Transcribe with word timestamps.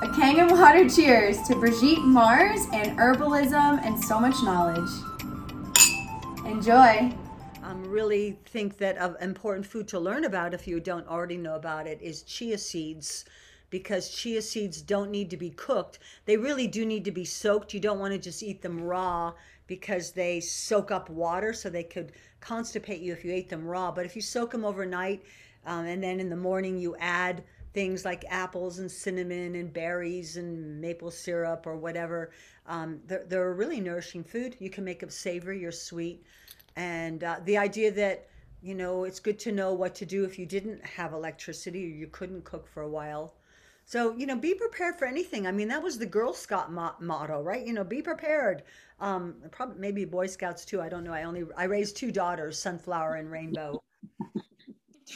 A 0.00 0.06
Kangen 0.06 0.48
water 0.52 0.88
cheers 0.88 1.42
to 1.48 1.56
Brigitte 1.56 2.04
Mars 2.04 2.68
and 2.72 2.96
herbalism 2.96 3.84
and 3.84 3.98
so 4.04 4.20
much 4.20 4.40
knowledge. 4.44 4.88
Enjoy. 6.46 7.12
Um, 7.64 7.82
really 7.84 8.38
think 8.46 8.78
that 8.78 8.96
an 8.96 9.16
important 9.20 9.66
food 9.66 9.88
to 9.88 9.98
learn 9.98 10.24
about 10.24 10.54
if 10.54 10.68
you 10.68 10.78
don't 10.78 11.08
already 11.08 11.36
know 11.36 11.56
about 11.56 11.88
it 11.88 12.00
is 12.00 12.22
chia 12.22 12.58
seeds 12.58 13.24
because 13.70 14.10
chia 14.10 14.40
seeds 14.40 14.82
don't 14.82 15.10
need 15.10 15.30
to 15.30 15.36
be 15.36 15.50
cooked. 15.50 15.98
They 16.26 16.36
really 16.36 16.68
do 16.68 16.86
need 16.86 17.04
to 17.04 17.10
be 17.10 17.24
soaked. 17.24 17.74
You 17.74 17.80
don't 17.80 17.98
want 17.98 18.12
to 18.12 18.20
just 18.20 18.44
eat 18.44 18.62
them 18.62 18.80
raw 18.80 19.32
because 19.66 20.12
they 20.12 20.38
soak 20.38 20.92
up 20.92 21.10
water, 21.10 21.52
so 21.52 21.68
they 21.68 21.82
could 21.82 22.12
constipate 22.40 23.02
you 23.02 23.12
if 23.12 23.24
you 23.24 23.32
ate 23.32 23.48
them 23.48 23.66
raw. 23.66 23.90
But 23.90 24.06
if 24.06 24.14
you 24.14 24.22
soak 24.22 24.52
them 24.52 24.64
overnight 24.64 25.24
um, 25.66 25.86
and 25.86 26.00
then 26.02 26.20
in 26.20 26.30
the 26.30 26.36
morning 26.36 26.78
you 26.78 26.94
add 27.00 27.42
things 27.78 28.04
like 28.04 28.24
apples 28.28 28.80
and 28.80 28.90
cinnamon 28.90 29.54
and 29.54 29.72
berries 29.72 30.36
and 30.36 30.80
maple 30.80 31.12
syrup 31.12 31.64
or 31.64 31.76
whatever. 31.76 32.32
Um, 32.66 32.98
they're, 33.06 33.24
they're 33.28 33.54
really 33.54 33.80
nourishing 33.80 34.24
food. 34.24 34.56
You 34.58 34.68
can 34.68 34.84
make 34.84 34.98
them 34.98 35.10
savory 35.10 35.64
or 35.64 35.70
sweet. 35.70 36.24
And 36.74 37.22
uh, 37.22 37.36
the 37.44 37.56
idea 37.56 37.92
that, 37.92 38.26
you 38.62 38.74
know, 38.74 39.04
it's 39.04 39.20
good 39.20 39.38
to 39.38 39.52
know 39.52 39.74
what 39.74 39.94
to 39.94 40.04
do 40.04 40.24
if 40.24 40.40
you 40.40 40.44
didn't 40.44 40.84
have 40.84 41.12
electricity 41.12 41.84
or 41.84 41.94
you 41.94 42.08
couldn't 42.08 42.42
cook 42.42 42.66
for 42.66 42.82
a 42.82 42.88
while. 42.88 43.34
So, 43.84 44.12
you 44.16 44.26
know, 44.26 44.34
be 44.34 44.54
prepared 44.54 44.96
for 44.96 45.04
anything. 45.04 45.46
I 45.46 45.52
mean, 45.52 45.68
that 45.68 45.80
was 45.80 45.98
the 45.98 46.06
Girl 46.06 46.32
Scout 46.32 46.72
mo- 46.72 46.96
motto, 46.98 47.40
right? 47.40 47.64
You 47.64 47.74
know, 47.74 47.84
be 47.84 48.02
prepared. 48.02 48.64
Um, 48.98 49.36
probably 49.52 49.78
maybe 49.78 50.04
Boy 50.04 50.26
Scouts 50.26 50.64
too. 50.64 50.80
I 50.80 50.88
don't 50.88 51.04
know. 51.04 51.12
I 51.12 51.22
only 51.22 51.44
I 51.56 51.64
raised 51.64 51.96
two 51.96 52.10
daughters, 52.10 52.58
Sunflower 52.58 53.14
and 53.14 53.30
Rainbow 53.30 53.80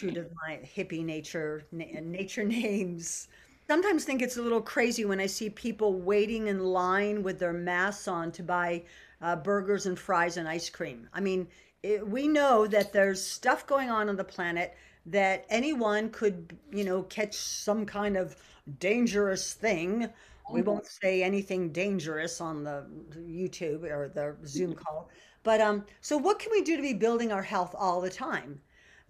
true 0.02 0.11
to 0.11 0.27
my 0.47 0.59
hippie 0.77 1.05
nature 1.05 1.65
nature 1.70 2.45
names. 2.61 3.29
Sometimes 3.69 4.05
think 4.05 4.20
it's 4.20 4.37
a 4.37 4.42
little 4.42 4.61
crazy 4.61 5.05
when 5.05 5.20
I 5.20 5.27
see 5.27 5.48
people 5.48 6.00
waiting 6.00 6.48
in 6.48 6.59
line 6.61 7.22
with 7.22 7.39
their 7.39 7.53
masks 7.53 8.09
on 8.09 8.33
to 8.33 8.42
buy 8.42 8.83
uh, 9.20 9.36
burgers 9.36 9.86
and 9.86 9.97
fries 9.97 10.36
and 10.36 10.48
ice 10.48 10.69
cream. 10.69 11.09
I 11.14 11.20
mean, 11.20 11.47
it, 11.83 12.06
we 12.06 12.27
know 12.27 12.67
that 12.67 12.92
there's 12.92 13.25
stuff 13.25 13.67
going 13.67 13.91
on 13.91 14.09
on 14.09 14.17
the 14.17 14.25
planet 14.25 14.75
that 15.06 15.47
anyone 15.48 16.11
could, 16.11 16.56
you 16.72 16.84
know, 16.84 17.05
catch 17.05 17.34
some 17.34 17.87
kind 17.87 18.16
of 18.16 18.37
dangerous 18.81 19.55
thing. 19.55 20.09
We 20.50 20.61
mm-hmm. 20.61 20.70
won't 20.70 20.87
say 20.87 21.22
anything 21.22 21.70
dangerous 21.70 22.41
on 22.41 22.64
the 22.64 22.87
YouTube 23.16 23.84
or 23.84 24.09
the 24.09 24.37
Zoom 24.47 24.75
call. 24.75 25.09
But 25.44 25.61
um, 25.61 25.84
so 26.00 26.19
what 26.19 26.41
can 26.41 26.50
we 26.50 26.62
do 26.62 26.77
to 26.77 26.83
be 26.83 26.94
building 26.94 27.31
our 27.31 27.42
health 27.42 27.75
all 27.78 28.00
the 28.00 28.11
time? 28.11 28.61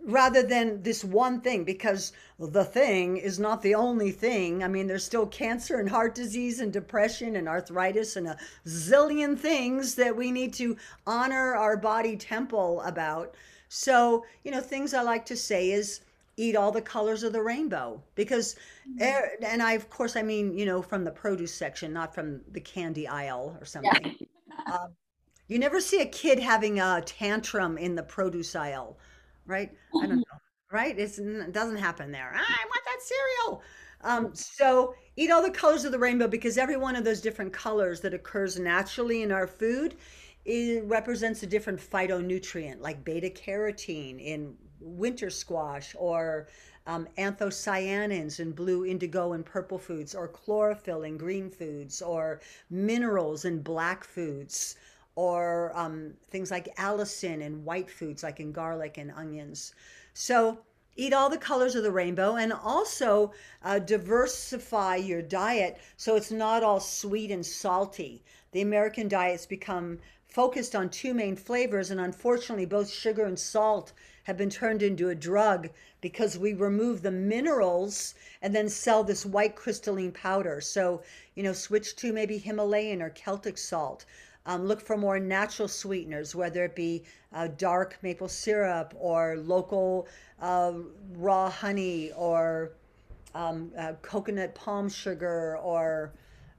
Rather 0.04 0.42
than 0.42 0.82
this 0.82 1.04
one 1.04 1.40
thing 1.40 1.64
because 1.64 2.12
the 2.38 2.64
thing 2.64 3.16
is 3.16 3.38
not 3.38 3.62
the 3.62 3.74
only 3.74 4.10
thing. 4.10 4.64
I 4.64 4.68
mean, 4.68 4.86
there's 4.86 5.04
still 5.04 5.26
cancer 5.26 5.78
and 5.78 5.88
heart 5.88 6.14
disease 6.14 6.60
and 6.60 6.72
depression 6.72 7.36
and 7.36 7.48
arthritis 7.48 8.16
and 8.16 8.26
a 8.26 8.36
zillion 8.66 9.38
things 9.38 9.94
that 9.94 10.16
we 10.16 10.32
need 10.32 10.52
to 10.54 10.76
honor 11.06 11.54
our 11.54 11.76
body 11.76 12.16
temple 12.16 12.80
about. 12.82 13.34
So, 13.68 14.24
you 14.44 14.50
know, 14.50 14.60
things 14.60 14.92
I 14.92 15.02
like 15.02 15.24
to 15.26 15.36
say 15.36 15.70
is 15.70 16.00
eat 16.36 16.56
all 16.56 16.72
the 16.72 16.82
colors 16.82 17.22
of 17.22 17.32
the 17.32 17.42
rainbow 17.42 18.02
because 18.14 18.56
mm-hmm. 18.88 19.44
and 19.44 19.62
I 19.62 19.72
of 19.74 19.88
course 19.90 20.16
I 20.16 20.22
mean, 20.22 20.56
you 20.56 20.66
know, 20.66 20.82
from 20.82 21.04
the 21.04 21.10
produce 21.10 21.54
section, 21.54 21.92
not 21.92 22.14
from 22.14 22.40
the 22.50 22.60
candy 22.60 23.06
aisle 23.06 23.56
or 23.60 23.64
something. 23.64 24.16
Yeah. 24.18 24.72
um, 24.72 24.92
you 25.48 25.58
never 25.58 25.80
see 25.80 26.00
a 26.00 26.06
kid 26.06 26.38
having 26.38 26.80
a 26.80 27.02
tantrum 27.04 27.76
in 27.76 27.94
the 27.94 28.02
produce 28.02 28.56
aisle 28.56 28.96
right? 29.46 29.70
I 30.02 30.06
don't 30.06 30.16
know, 30.18 30.38
right? 30.70 30.98
It's, 30.98 31.18
it 31.18 31.52
doesn't 31.52 31.78
happen 31.78 32.12
there. 32.12 32.32
Ah, 32.34 32.38
I 32.38 32.66
want 32.66 32.82
that 32.84 33.02
cereal. 33.02 33.62
Um, 34.04 34.34
so 34.34 34.94
eat 35.16 35.30
all 35.30 35.42
the 35.42 35.50
colors 35.50 35.84
of 35.84 35.92
the 35.92 35.98
rainbow 35.98 36.26
because 36.26 36.58
every 36.58 36.76
one 36.76 36.96
of 36.96 37.04
those 37.04 37.20
different 37.20 37.52
colors 37.52 38.00
that 38.00 38.14
occurs 38.14 38.58
naturally 38.58 39.22
in 39.22 39.30
our 39.30 39.46
food 39.46 39.96
it 40.44 40.84
represents 40.84 41.42
a 41.42 41.46
different 41.46 41.78
phytonutrient 41.78 42.80
like 42.80 43.04
beta 43.04 43.30
carotene 43.30 44.20
in 44.20 44.56
winter 44.80 45.30
squash 45.30 45.94
or 45.98 46.48
um, 46.86 47.06
anthocyanins 47.16 48.40
in 48.40 48.50
blue 48.50 48.84
indigo 48.84 49.34
and 49.34 49.46
purple 49.46 49.78
foods 49.78 50.14
or 50.16 50.26
chlorophyll 50.26 51.02
in 51.04 51.16
green 51.16 51.48
foods 51.48 52.02
or 52.02 52.40
minerals 52.70 53.44
in 53.44 53.62
black 53.62 54.02
foods 54.02 54.74
or 55.14 55.72
um, 55.74 56.14
things 56.30 56.50
like 56.50 56.74
allicin 56.76 57.44
and 57.44 57.64
white 57.64 57.90
foods 57.90 58.22
like 58.22 58.40
in 58.40 58.52
garlic 58.52 58.98
and 58.98 59.10
onions. 59.12 59.74
So 60.14 60.58
eat 60.96 61.12
all 61.12 61.30
the 61.30 61.38
colors 61.38 61.74
of 61.74 61.82
the 61.82 61.92
rainbow 61.92 62.36
and 62.36 62.52
also 62.52 63.32
uh, 63.62 63.78
diversify 63.78 64.96
your 64.96 65.22
diet 65.22 65.78
so 65.96 66.16
it's 66.16 66.30
not 66.30 66.62
all 66.62 66.80
sweet 66.80 67.30
and 67.30 67.44
salty. 67.44 68.22
The 68.52 68.60
American 68.60 69.08
diet's 69.08 69.46
become 69.46 69.98
focused 70.32 70.74
on 70.74 70.88
two 70.88 71.12
main 71.12 71.36
flavors, 71.36 71.90
and 71.90 72.00
unfortunately, 72.00 72.64
both 72.64 72.90
sugar 72.90 73.24
and 73.24 73.38
salt 73.38 73.92
have 74.24 74.38
been 74.38 74.48
turned 74.48 74.82
into 74.82 75.10
a 75.10 75.14
drug 75.14 75.68
because 76.00 76.38
we 76.38 76.54
remove 76.54 77.02
the 77.02 77.10
minerals 77.10 78.14
and 78.40 78.54
then 78.54 78.68
sell 78.68 79.04
this 79.04 79.26
white 79.26 79.56
crystalline 79.56 80.12
powder. 80.12 80.60
So, 80.60 81.02
you 81.34 81.42
know, 81.42 81.52
switch 81.52 81.96
to 81.96 82.14
maybe 82.14 82.38
Himalayan 82.38 83.02
or 83.02 83.10
Celtic 83.10 83.58
salt. 83.58 84.06
Um, 84.44 84.66
look 84.66 84.80
for 84.80 84.96
more 84.96 85.20
natural 85.20 85.68
sweeteners, 85.68 86.34
whether 86.34 86.64
it 86.64 86.74
be 86.74 87.04
uh, 87.32 87.48
dark 87.56 87.96
maple 88.02 88.28
syrup 88.28 88.92
or 88.98 89.36
local 89.36 90.08
uh, 90.40 90.72
raw 91.14 91.48
honey 91.48 92.10
or 92.12 92.72
um, 93.34 93.70
uh, 93.78 93.92
coconut 94.02 94.54
palm 94.54 94.88
sugar 94.88 95.56
or 95.58 96.12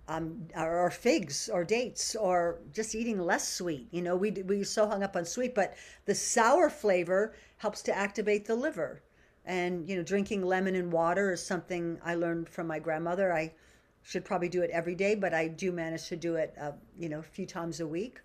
um, 0.08 0.48
or 0.58 0.90
figs 0.92 1.50
or 1.52 1.64
dates 1.64 2.16
or 2.16 2.60
just 2.74 2.94
eating 2.96 3.20
less 3.20 3.48
sweet. 3.48 3.88
You 3.92 4.02
know, 4.02 4.16
we 4.16 4.32
we 4.32 4.64
so 4.64 4.88
hung 4.88 5.04
up 5.04 5.16
on 5.16 5.26
sweet, 5.26 5.56
but 5.56 5.76
the 6.06 6.16
sour 6.16 6.70
flavor 6.70 7.34
helps 7.58 7.82
to 7.84 7.96
activate 7.96 8.46
the 8.46 8.56
liver. 8.56 9.02
And 9.46 9.88
you 9.90 9.96
know, 9.96 10.04
drinking 10.04 10.44
lemon 10.44 10.76
and 10.76 10.92
water 10.92 11.34
is 11.34 11.46
something 11.46 12.00
I 12.04 12.16
learned 12.16 12.50
from 12.50 12.68
my 12.68 12.80
grandmother. 12.80 13.34
I 13.34 13.54
should 14.04 14.26
probably 14.26 14.50
do 14.50 14.62
it 14.62 14.70
every 14.70 14.96
day, 14.96 15.16
but 15.16 15.34
I 15.34 15.48
do 15.48 15.72
manage 15.72 16.08
to 16.10 16.16
do 16.16 16.36
it, 16.36 16.54
uh, 16.60 16.74
you 17.00 17.10
know, 17.10 17.20
a 17.20 17.24
few 17.24 17.46
times 17.46 17.80
a 17.80 17.88
week. 17.88 18.20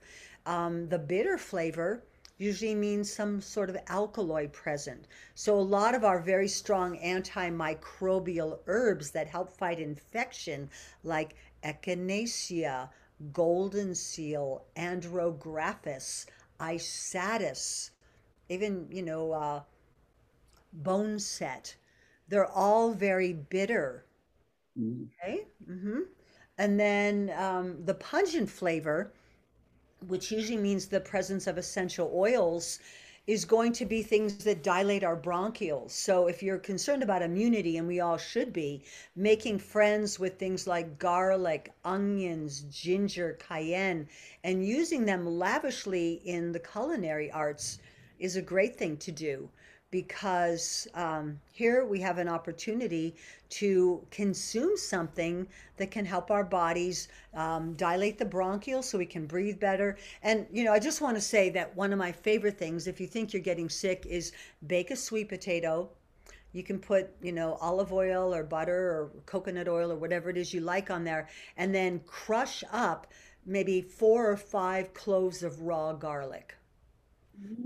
Um, 0.45 0.89
the 0.89 0.99
bitter 0.99 1.39
flavor 1.39 2.03
usually 2.37 2.75
means 2.75 3.13
some 3.13 3.41
sort 3.41 3.71
of 3.71 3.77
alkaloid 3.89 4.53
present. 4.53 5.07
So 5.35 5.59
a 5.59 5.61
lot 5.61 5.95
of 5.95 6.05
our 6.05 6.21
very 6.21 6.49
strong 6.49 6.99
antimicrobial 6.99 8.61
herbs 8.67 9.11
that 9.13 9.27
help 9.27 9.53
fight 9.53 9.81
infection, 9.81 10.71
like 11.03 11.35
echinacea, 11.65 12.89
golden 13.33 13.95
seal, 13.95 14.65
andrographis, 14.77 16.27
isatis, 16.61 17.91
even, 18.49 18.87
you 18.91 19.03
know, 19.03 19.33
uh, 19.33 19.63
boneset, 20.83 21.75
they're 22.29 22.47
all 22.47 22.93
very 22.93 23.33
bitter 23.33 24.05
Okay. 24.79 25.47
Mm-hmm. 25.69 26.01
And 26.59 26.79
then 26.79 27.33
um, 27.37 27.85
the 27.85 27.95
pungent 27.95 28.49
flavor, 28.49 29.13
which 30.07 30.31
usually 30.31 30.57
means 30.59 30.87
the 30.87 31.01
presence 31.01 31.47
of 31.47 31.59
essential 31.59 32.11
oils, 32.15 32.79
is 33.27 33.45
going 33.45 33.73
to 33.73 33.85
be 33.85 34.03
things 34.03 34.39
that 34.45 34.63
dilate 34.63 35.05
our 35.05 35.17
bronchioles. 35.17 35.91
So 35.91 36.29
if 36.29 36.43
you're 36.43 36.59
concerned 36.59 37.03
about 37.03 37.23
immunity, 37.23 37.77
and 37.77 37.87
we 37.87 38.01
all 38.01 38.17
should 38.17 38.53
be, 38.53 38.83
making 39.15 39.59
friends 39.59 40.19
with 40.19 40.39
things 40.39 40.67
like 40.67 40.99
garlic, 40.99 41.73
onions, 41.85 42.63
ginger, 42.71 43.37
cayenne, 43.39 44.09
and 44.45 44.65
using 44.65 45.05
them 45.05 45.27
lavishly 45.27 46.23
in 46.25 46.53
the 46.53 46.61
culinary 46.61 47.31
arts 47.31 47.79
is 48.19 48.37
a 48.37 48.43
great 48.43 48.77
thing 48.77 48.97
to 48.97 49.13
do 49.13 49.51
because 49.91 50.87
um, 50.95 51.41
here 51.53 51.85
we 51.85 52.01
have 52.01 52.19
an 52.19 52.29
opportunity 52.29 53.15
to 53.49 54.05
consume 54.11 54.77
something 54.77 55.47
that 55.79 55.91
can 55.91 56.05
help 56.05 56.31
our 56.31 56.45
bodies 56.45 57.09
um, 57.35 57.73
dilate 57.75 58.19
the 58.19 58.25
bronchioles 58.25 58.85
so 58.85 58.99
we 58.99 59.07
can 59.07 59.27
breathe 59.27 59.59
better. 59.59 59.97
And, 60.23 60.47
you 60.53 60.65
know, 60.65 60.73
I 60.73 60.79
just 60.79 61.01
want 61.01 61.17
to 61.17 61.21
say 61.23 61.49
that 61.51 61.75
one 61.75 61.93
of 61.93 61.99
my 61.99 62.13
favorite 62.13 62.59
things, 62.59 62.87
if 62.87 63.01
you 63.01 63.07
think 63.07 63.33
you're 63.33 63.43
getting 63.43 63.71
sick, 63.71 64.05
is 64.07 64.33
bake 64.67 64.91
a 64.91 64.97
sweet 64.97 65.29
potato. 65.29 65.89
You 66.53 66.63
can 66.63 66.79
put, 66.79 67.11
you 67.23 67.33
know, 67.33 67.55
olive 67.61 67.93
oil 67.93 68.35
or 68.35 68.43
butter 68.43 68.77
or 68.77 69.11
coconut 69.25 69.69
oil 69.69 69.93
or 69.93 69.97
whatever 69.97 70.29
it 70.29 70.37
is 70.37 70.53
you 70.53 70.61
like 70.61 70.91
on 70.91 71.05
there, 71.05 71.29
and 71.57 71.75
then 71.75 72.01
crush 72.07 72.63
up 72.73 73.07
maybe 73.47 73.81
four 73.81 74.31
or 74.31 74.37
five 74.37 74.93
cloves 74.93 75.43
of 75.43 75.63
raw 75.63 75.95
garlic 75.95 76.58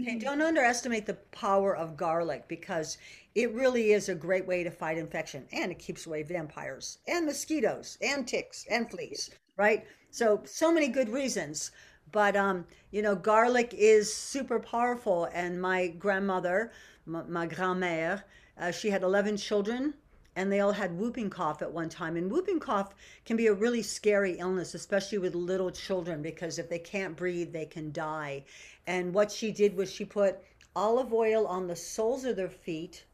Okay, 0.01 0.19
don't 0.19 0.43
underestimate 0.43 1.07
the 1.07 1.15
power 1.15 1.75
of 1.75 1.97
garlic 1.97 2.47
because 2.49 2.99
it 3.35 3.53
really 3.55 3.93
is 3.93 4.09
a 4.09 4.15
great 4.15 4.47
way 4.47 4.63
to 4.63 4.71
fight 4.71 4.99
infection 4.99 5.47
and 5.53 5.71
it 5.73 5.79
keeps 5.79 6.07
away 6.07 6.23
vampires 6.23 6.99
and 7.07 7.25
mosquitoes 7.25 7.97
and 8.03 8.27
ticks 8.29 8.67
and 8.69 8.91
fleas, 8.91 9.31
right? 9.57 9.87
So, 10.11 10.43
so 10.45 10.73
many 10.73 10.89
good 10.89 11.09
reasons. 11.09 11.71
But, 12.11 12.37
um, 12.37 12.67
you 12.91 13.01
know, 13.01 13.15
garlic 13.15 13.73
is 13.73 14.13
super 14.13 14.61
powerful. 14.61 15.29
And 15.33 15.63
my 15.63 15.89
grandmother, 15.89 16.73
my, 17.07 17.47
grand-mère, 17.47 18.25
uh, 18.59 18.71
she 18.73 18.91
had 18.91 19.03
11 19.03 19.39
children 19.39 19.95
and 20.35 20.51
they 20.51 20.61
all 20.61 20.73
had 20.73 20.99
whooping 20.99 21.31
cough 21.31 21.63
at 21.63 21.73
one 21.73 21.89
time. 21.89 22.17
And 22.17 22.31
whooping 22.31 22.61
cough 22.61 22.95
can 23.25 23.37
be 23.37 23.49
a 23.49 23.55
really 23.55 23.83
scary 23.83 24.39
illness, 24.39 24.75
especially 24.75 25.19
with 25.19 25.35
little 25.35 25.71
children, 25.71 26.23
because 26.23 26.59
if 26.59 26.69
they 26.69 26.79
can't 26.79 27.17
breathe, 27.17 27.53
they 27.53 27.67
can 27.67 27.93
die. 27.93 28.45
And 28.87 29.13
what 29.13 29.31
she 29.31 29.53
did 29.53 29.77
was 29.77 29.93
she 29.93 30.05
put 30.05 30.39
olive 30.75 31.13
oil 31.13 31.47
on 31.47 31.67
the 31.67 31.77
soles 31.77 32.25
of 32.25 32.37
their 32.37 32.49
feet 32.49 33.05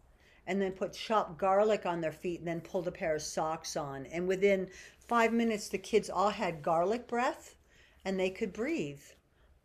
and 0.47 0.63
then 0.63 0.73
put 0.73 0.93
chopped 0.93 1.39
garlic 1.39 1.85
on 1.85 2.01
their 2.01 2.13
feet 2.13 2.39
and 2.39 2.49
then 2.49 2.61
pulled 2.61 2.89
a 2.89 2.93
pair 2.93 3.17
of 3.17 3.23
socks 3.23 3.77
on. 3.77 4.07
And 4.07 4.27
within 4.27 4.71
five 5.07 5.33
minutes, 5.33 5.69
the 5.69 5.79
kids 5.79 6.09
all 6.09 6.31
had 6.31 6.63
garlic 6.63 7.07
breath 7.07 7.57
and 8.05 8.19
they 8.19 8.31
could 8.31 8.53
breathe. 8.53 9.03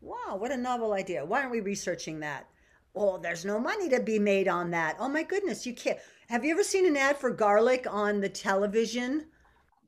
Wow, 0.02 0.36
what 0.38 0.52
a 0.52 0.58
novel 0.58 0.92
idea. 0.94 1.24
Why 1.24 1.40
aren't 1.40 1.52
we 1.52 1.62
researching 1.62 2.20
that? 2.20 2.50
Oh, 2.96 3.18
there's 3.18 3.46
no 3.46 3.60
money 3.60 3.90
to 3.90 4.02
be 4.02 4.20
made 4.20 4.48
on 4.48 4.72
that. 4.72 4.98
Oh 5.00 5.08
my 5.08 5.24
goodness, 5.24 5.66
you 5.66 5.74
can't. 5.74 5.98
Have 6.30 6.46
you 6.46 6.52
ever 6.52 6.64
seen 6.64 6.86
an 6.86 6.98
ad 6.98 7.18
for 7.18 7.30
garlic 7.30 7.86
on 7.90 8.22
the 8.22 8.30
television? 8.30 9.26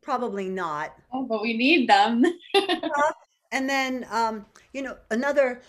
Probably 0.02 0.50
not. 0.50 0.96
Oh, 1.12 1.24
but 1.24 1.42
we 1.42 1.56
need 1.56 1.90
them. 1.90 2.24
and 3.52 3.70
then, 3.70 4.06
um, 4.12 4.46
you 4.74 4.82
know, 4.82 4.98
another, 5.12 5.62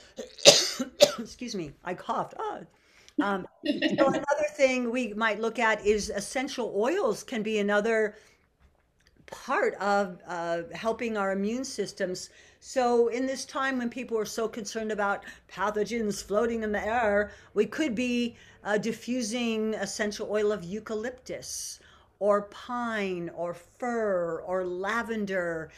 excuse 1.19 1.55
me, 1.55 1.73
I 1.85 1.95
coughed. 1.95 2.35
Oh. 2.39 2.61
Um, 3.23 3.47
so 3.65 4.09
another 4.09 4.47
thing 4.57 4.91
we 4.91 5.15
might 5.15 5.41
look 5.41 5.59
at 5.59 5.85
is 5.87 6.11
essential 6.11 6.75
oils 6.77 7.23
can 7.23 7.43
be 7.43 7.61
another 7.61 8.17
part 9.27 9.75
of 9.75 10.19
uh, 10.27 10.63
helping 10.75 11.17
our 11.17 11.33
immune 11.33 11.65
systems. 11.65 12.31
So, 12.69 13.07
in 13.07 13.27
this 13.27 13.45
time 13.45 13.79
when 13.79 13.91
people 13.91 14.19
are 14.19 14.25
so 14.25 14.49
concerned 14.49 14.91
about 14.91 15.25
pathogens 15.49 16.21
floating 16.21 16.65
in 16.65 16.73
the 16.73 16.85
air, 16.85 17.31
we 17.55 17.65
could 17.65 17.95
be 17.95 18.35
uh, 18.65 18.77
diffusing 18.77 19.75
essential 19.75 20.27
oil 20.29 20.51
of 20.51 20.65
eucalyptus 20.65 21.79
or 22.19 22.43
pine 22.43 23.31
or 23.37 23.55
fir 23.55 24.43
or 24.45 24.65
lavender. 24.65 25.71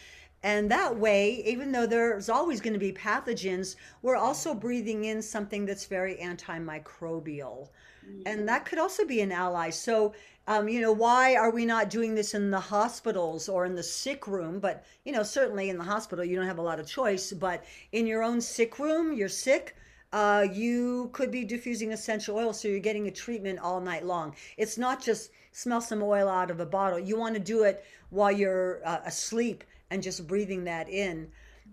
And 0.42 0.70
that 0.70 0.96
way, 0.96 1.42
even 1.44 1.72
though 1.72 1.86
there's 1.86 2.28
always 2.28 2.60
going 2.60 2.74
to 2.74 2.78
be 2.78 2.92
pathogens, 2.92 3.74
we're 4.02 4.16
also 4.16 4.54
breathing 4.54 5.04
in 5.04 5.20
something 5.20 5.66
that's 5.66 5.86
very 5.86 6.16
antimicrobial. 6.16 7.68
And 8.24 8.48
that 8.48 8.64
could 8.64 8.78
also 8.78 9.04
be 9.04 9.20
an 9.20 9.32
ally. 9.32 9.70
So, 9.70 10.14
um, 10.46 10.68
you 10.68 10.80
know, 10.80 10.92
why 10.92 11.36
are 11.36 11.50
we 11.50 11.66
not 11.66 11.90
doing 11.90 12.14
this 12.14 12.34
in 12.34 12.50
the 12.50 12.60
hospitals 12.60 13.48
or 13.48 13.66
in 13.66 13.74
the 13.74 13.82
sick 13.82 14.26
room? 14.26 14.60
But, 14.60 14.84
you 15.04 15.12
know, 15.12 15.22
certainly 15.22 15.68
in 15.68 15.76
the 15.76 15.84
hospital, 15.84 16.24
you 16.24 16.36
don't 16.36 16.46
have 16.46 16.58
a 16.58 16.62
lot 16.62 16.80
of 16.80 16.86
choice. 16.86 17.32
But 17.32 17.64
in 17.92 18.06
your 18.06 18.22
own 18.22 18.40
sick 18.40 18.78
room, 18.78 19.12
you're 19.12 19.28
sick, 19.28 19.76
uh, 20.12 20.46
you 20.50 21.10
could 21.12 21.30
be 21.30 21.44
diffusing 21.44 21.92
essential 21.92 22.36
oil. 22.36 22.52
So 22.54 22.68
you're 22.68 22.80
getting 22.80 23.08
a 23.08 23.10
treatment 23.10 23.58
all 23.58 23.80
night 23.80 24.06
long. 24.06 24.34
It's 24.56 24.78
not 24.78 25.02
just 25.02 25.30
smell 25.52 25.82
some 25.82 26.02
oil 26.02 26.28
out 26.28 26.50
of 26.50 26.60
a 26.60 26.66
bottle. 26.66 26.98
You 26.98 27.18
want 27.18 27.34
to 27.34 27.40
do 27.40 27.64
it 27.64 27.84
while 28.08 28.32
you're 28.32 28.80
uh, 28.86 29.00
asleep 29.04 29.64
and 29.90 30.02
just 30.02 30.26
breathing 30.26 30.64
that 30.64 30.88
in. 30.88 31.28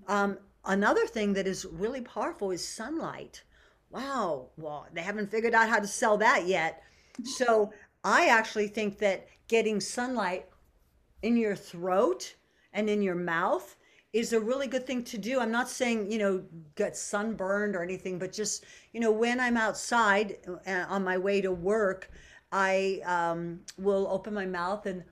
Um, 0.07 0.37
another 0.65 1.05
thing 1.07 1.33
that 1.33 1.47
is 1.47 1.65
really 1.65 2.01
powerful 2.01 2.51
is 2.51 2.65
sunlight. 2.67 3.43
Wow. 3.89 4.49
Well, 4.57 4.87
they 4.93 5.01
haven't 5.01 5.31
figured 5.31 5.53
out 5.53 5.69
how 5.69 5.79
to 5.79 5.87
sell 5.87 6.17
that 6.17 6.47
yet. 6.47 6.83
So 7.23 7.71
I 8.03 8.27
actually 8.27 8.67
think 8.67 8.97
that 8.99 9.27
getting 9.47 9.79
sunlight 9.79 10.47
in 11.21 11.37
your 11.37 11.55
throat 11.55 12.35
and 12.73 12.89
in 12.89 13.01
your 13.01 13.15
mouth 13.15 13.75
is 14.13 14.31
a 14.31 14.39
really 14.39 14.67
good 14.67 14.87
thing 14.87 15.03
to 15.03 15.17
do. 15.17 15.39
I'm 15.39 15.51
not 15.51 15.69
saying, 15.69 16.11
you 16.11 16.17
know, 16.17 16.43
get 16.75 16.95
sunburned 16.95 17.75
or 17.75 17.83
anything, 17.83 18.17
but 18.17 18.31
just, 18.31 18.63
you 18.93 18.99
know, 18.99 19.11
when 19.11 19.39
I'm 19.39 19.57
outside 19.57 20.37
uh, 20.65 20.85
on 20.87 21.03
my 21.03 21.17
way 21.17 21.41
to 21.41 21.51
work, 21.51 22.09
I 22.51 23.01
um, 23.05 23.59
will 23.77 24.07
open 24.09 24.33
my 24.33 24.45
mouth 24.45 24.85
and 24.85 25.03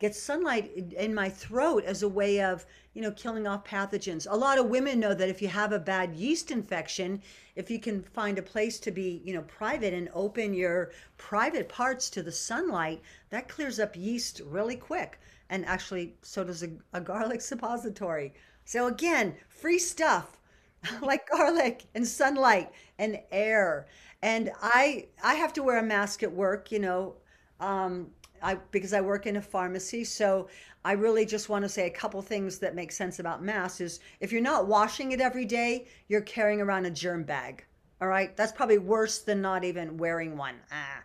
get 0.00 0.14
sunlight 0.14 0.74
in 0.96 1.14
my 1.14 1.28
throat 1.28 1.84
as 1.84 2.02
a 2.02 2.08
way 2.08 2.40
of 2.42 2.64
you 2.94 3.02
know 3.02 3.12
killing 3.12 3.46
off 3.46 3.64
pathogens. 3.64 4.26
A 4.28 4.36
lot 4.36 4.58
of 4.58 4.66
women 4.66 4.98
know 4.98 5.14
that 5.14 5.28
if 5.28 5.40
you 5.40 5.48
have 5.48 5.72
a 5.72 5.78
bad 5.78 6.14
yeast 6.14 6.50
infection 6.50 7.22
if 7.54 7.70
you 7.70 7.78
can 7.78 8.02
find 8.02 8.38
a 8.38 8.42
place 8.42 8.80
to 8.80 8.90
be 8.90 9.22
you 9.24 9.34
know 9.34 9.42
private 9.42 9.92
and 9.94 10.08
open 10.14 10.54
your 10.54 10.90
private 11.18 11.68
parts 11.68 12.08
to 12.10 12.22
the 12.22 12.32
sunlight 12.32 13.02
that 13.28 13.48
clears 13.48 13.78
up 13.78 13.94
yeast 13.94 14.40
really 14.46 14.76
quick. 14.76 15.20
And 15.50 15.66
actually 15.66 16.14
so 16.22 16.42
does 16.44 16.62
a, 16.62 16.70
a 16.94 17.00
garlic 17.00 17.40
suppository. 17.52 18.32
So 18.64 18.86
again 18.86 19.34
free 19.48 19.78
stuff 19.78 20.38
like 21.02 21.28
garlic 21.28 21.84
and 21.94 22.08
sunlight 22.08 22.72
and 22.98 23.20
air. 23.30 23.86
And 24.22 24.50
i 24.62 25.06
i 25.22 25.34
have 25.34 25.52
to 25.54 25.62
wear 25.62 25.78
a 25.78 25.82
mask 25.82 26.22
at 26.22 26.32
work 26.32 26.72
you 26.72 26.78
know 26.78 27.16
um, 27.60 28.10
I 28.42 28.56
because 28.70 28.92
I 28.92 29.00
work 29.00 29.26
in 29.26 29.36
a 29.36 29.42
pharmacy, 29.42 30.04
so 30.04 30.48
I 30.84 30.92
really 30.92 31.26
just 31.26 31.48
want 31.48 31.64
to 31.64 31.68
say 31.68 31.86
a 31.86 31.90
couple 31.90 32.22
things 32.22 32.58
that 32.58 32.74
make 32.74 32.90
sense 32.90 33.18
about 33.18 33.42
masks 33.42 33.80
is 33.80 34.00
if 34.20 34.32
you're 34.32 34.40
not 34.40 34.66
washing 34.66 35.12
it 35.12 35.20
every 35.20 35.44
day, 35.44 35.86
you're 36.08 36.22
carrying 36.22 36.60
around 36.60 36.86
a 36.86 36.90
germ 36.90 37.22
bag. 37.22 37.64
All 38.00 38.08
right? 38.08 38.34
That's 38.36 38.52
probably 38.52 38.78
worse 38.78 39.18
than 39.18 39.42
not 39.42 39.62
even 39.62 39.98
wearing 39.98 40.36
one. 40.38 40.54
Ah. 40.72 41.02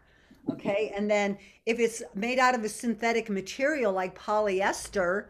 Okay? 0.51 0.93
And 0.95 1.11
then 1.11 1.37
if 1.65 1.79
it's 1.79 2.01
made 2.13 2.39
out 2.39 2.55
of 2.55 2.63
a 2.63 2.69
synthetic 2.69 3.29
material 3.29 3.91
like 3.91 4.17
polyester, 4.17 5.25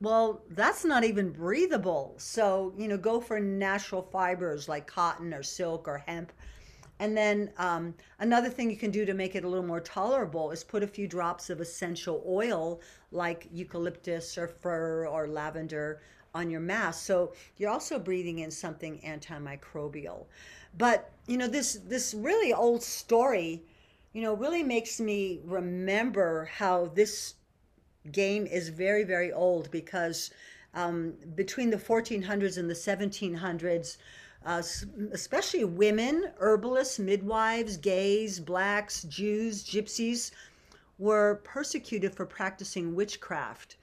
well, 0.00 0.42
that's 0.50 0.84
not 0.84 1.02
even 1.02 1.30
breathable. 1.30 2.14
So, 2.18 2.72
you 2.78 2.86
know, 2.86 2.96
go 2.96 3.20
for 3.20 3.40
natural 3.40 4.02
fibers 4.02 4.68
like 4.68 4.86
cotton 4.86 5.34
or 5.34 5.42
silk 5.42 5.88
or 5.88 5.98
hemp 5.98 6.32
and 7.00 7.16
then 7.16 7.50
um, 7.56 7.94
another 8.18 8.50
thing 8.50 8.70
you 8.70 8.76
can 8.76 8.90
do 8.90 9.06
to 9.06 9.14
make 9.14 9.34
it 9.34 9.42
a 9.42 9.48
little 9.48 9.66
more 9.66 9.80
tolerable 9.80 10.50
is 10.50 10.62
put 10.62 10.82
a 10.82 10.86
few 10.86 11.08
drops 11.08 11.48
of 11.48 11.58
essential 11.58 12.22
oil 12.28 12.82
like 13.10 13.48
eucalyptus 13.50 14.36
or 14.36 14.46
fir 14.46 15.06
or 15.06 15.26
lavender 15.26 16.02
on 16.34 16.50
your 16.50 16.60
mask. 16.60 17.06
So 17.06 17.32
you're 17.56 17.70
also 17.70 17.98
breathing 17.98 18.40
in 18.40 18.50
something 18.50 19.00
antimicrobial. 19.00 20.26
But 20.76 21.10
you 21.26 21.38
know 21.38 21.48
this 21.48 21.80
this 21.86 22.12
really 22.12 22.52
old 22.52 22.82
story, 22.82 23.62
you 24.12 24.20
know, 24.20 24.34
really 24.34 24.62
makes 24.62 25.00
me 25.00 25.40
remember 25.44 26.50
how 26.52 26.92
this 26.94 27.34
game 28.12 28.46
is 28.46 28.68
very 28.68 29.04
very 29.04 29.32
old 29.32 29.70
because 29.70 30.30
um, 30.74 31.14
between 31.34 31.70
the 31.70 31.78
1400s 31.78 32.58
and 32.58 32.68
the 32.68 32.74
1700s 32.74 33.96
uh, 34.44 34.62
especially 35.12 35.64
women, 35.64 36.32
herbalists, 36.38 36.98
midwives, 36.98 37.76
gays, 37.76 38.40
blacks, 38.40 39.02
Jews, 39.04 39.64
gypsies, 39.64 40.30
were 40.98 41.40
persecuted 41.44 42.14
for 42.14 42.26
practicing 42.26 42.94
witchcraft. 42.94 43.76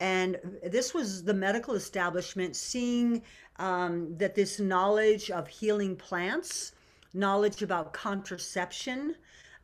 And 0.00 0.38
this 0.64 0.94
was 0.94 1.22
the 1.22 1.34
medical 1.34 1.74
establishment 1.74 2.56
seeing 2.56 3.22
um, 3.56 4.16
that 4.18 4.34
this 4.34 4.58
knowledge 4.58 5.30
of 5.30 5.46
healing 5.46 5.94
plants, 5.94 6.72
knowledge 7.14 7.62
about 7.62 7.92
contraception, 7.92 9.14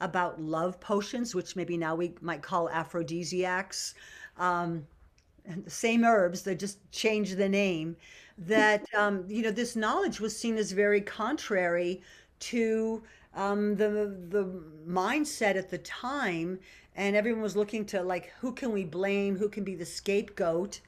about 0.00 0.40
love 0.40 0.78
potions, 0.80 1.34
which 1.34 1.56
maybe 1.56 1.76
now 1.76 1.96
we 1.96 2.14
might 2.20 2.42
call 2.42 2.68
aphrodisiacs, 2.68 3.94
um, 4.36 4.86
the 5.64 5.70
same 5.70 6.04
herbs, 6.04 6.42
they 6.42 6.54
just 6.54 6.78
changed 6.92 7.36
the 7.36 7.48
name 7.48 7.96
that 8.38 8.86
um, 8.94 9.24
you 9.28 9.42
know 9.42 9.50
this 9.50 9.74
knowledge 9.74 10.20
was 10.20 10.36
seen 10.36 10.56
as 10.56 10.72
very 10.72 11.00
contrary 11.00 12.00
to 12.38 13.02
um, 13.34 13.76
the 13.76 14.16
the 14.30 14.62
mindset 14.88 15.56
at 15.56 15.70
the 15.70 15.78
time, 15.78 16.58
and 16.96 17.16
everyone 17.16 17.42
was 17.42 17.56
looking 17.56 17.84
to 17.86 18.02
like 18.02 18.32
who 18.40 18.52
can 18.52 18.72
we 18.72 18.84
blame, 18.84 19.36
who 19.36 19.48
can 19.48 19.64
be 19.64 19.74
the 19.74 19.86
scapegoat. 19.86 20.80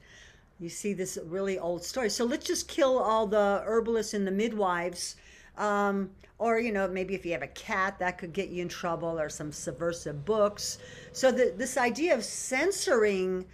You 0.59 0.69
see 0.69 0.93
this 0.93 1.17
really 1.25 1.57
old 1.57 1.83
story. 1.83 2.09
So 2.09 2.23
let's 2.23 2.45
just 2.45 2.67
kill 2.67 2.99
all 2.99 3.25
the 3.25 3.63
herbalists 3.65 4.13
and 4.13 4.27
the 4.27 4.31
midwives. 4.31 5.15
Um, 5.57 6.11
or 6.41 6.59
you 6.59 6.71
know 6.71 6.87
maybe 6.87 7.13
if 7.13 7.25
you 7.25 7.31
have 7.31 7.43
a 7.43 7.47
cat 7.47 7.99
that 7.99 8.17
could 8.17 8.33
get 8.33 8.49
you 8.49 8.61
in 8.63 8.67
trouble 8.67 9.19
or 9.19 9.29
some 9.29 9.51
subversive 9.51 10.25
books 10.25 10.79
so 11.13 11.31
the, 11.31 11.53
this 11.55 11.77
idea 11.77 12.15
of 12.15 12.23
censoring 12.23 13.45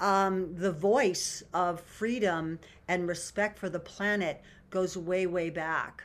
um, 0.00 0.54
the 0.54 0.72
voice 0.72 1.42
of 1.54 1.80
freedom 1.80 2.58
and 2.88 3.08
respect 3.08 3.58
for 3.58 3.68
the 3.68 3.80
planet 3.80 4.42
goes 4.70 4.96
way, 4.96 5.26
way 5.26 5.50
back. 5.50 6.04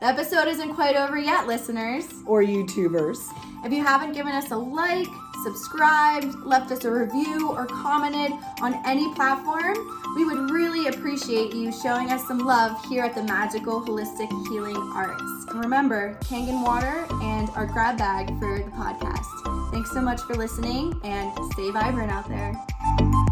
The 0.00 0.06
episode 0.06 0.46
isn't 0.46 0.74
quite 0.74 0.94
over 0.94 1.18
yet, 1.18 1.48
listeners. 1.48 2.04
Or 2.24 2.42
YouTubers. 2.44 3.18
If 3.64 3.72
you 3.72 3.82
haven't 3.82 4.12
given 4.12 4.32
us 4.32 4.52
a 4.52 4.56
like, 4.56 5.08
subscribed, 5.42 6.36
left 6.44 6.70
us 6.70 6.84
a 6.84 6.90
review, 6.90 7.50
or 7.50 7.66
commented 7.66 8.30
on 8.60 8.80
any 8.86 9.12
platform, 9.14 9.74
we 10.14 10.24
would 10.24 10.50
really 10.50 10.86
appreciate 10.86 11.52
you 11.52 11.72
showing 11.72 12.12
us 12.12 12.26
some 12.28 12.38
love 12.38 12.72
here 12.86 13.02
at 13.02 13.16
the 13.16 13.24
Magical 13.24 13.80
Holistic 13.80 14.28
Healing 14.48 14.76
Arts. 14.94 15.22
And 15.50 15.58
remember, 15.64 16.16
Kangen 16.22 16.62
water 16.62 17.04
and 17.20 17.48
our 17.50 17.66
grab 17.66 17.98
bag 17.98 18.28
for 18.38 18.58
the 18.58 18.70
podcast. 18.70 19.70
Thanks 19.72 19.90
so 19.92 20.00
much 20.00 20.20
for 20.22 20.34
listening 20.34 20.98
and 21.02 21.32
stay 21.54 21.72
vibrant 21.72 22.12
out 22.12 22.28
there. 22.28 22.54
Bye. 22.96 23.27